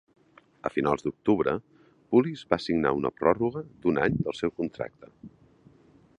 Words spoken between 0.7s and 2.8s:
finals d'octubre, Pulis va